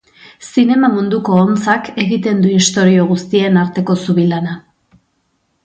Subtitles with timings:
[0.45, 4.59] Zinema munduko hontzak egiten du istorio guztien arteko zubi lana.